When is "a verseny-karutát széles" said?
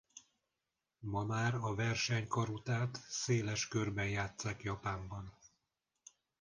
1.55-3.67